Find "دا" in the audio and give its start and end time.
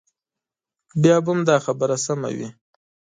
1.49-1.55